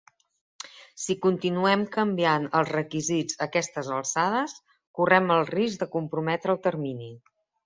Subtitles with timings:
[1.01, 4.57] Si continuem canviant els requisits a aquestes alçades,
[5.01, 7.13] correm el risc de comprometre el termini.